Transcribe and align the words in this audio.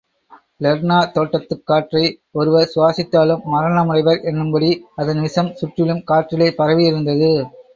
Lerna 0.61 1.11
தோட்டத்துக் 1.11 1.65
காற்றை 1.65 2.01
ஒருவர் 2.31 2.71
சுவாசித்தாலும் 2.75 3.45
மரணமடைவர் 3.51 4.23
என்னும்படி, 4.23 4.71
அதன் 4.95 5.21
விஷம் 5.21 5.53
சுற்றிலும் 5.55 6.03
காற்றிலே 6.07 6.49
பரவியிருந்தது. 6.57 7.31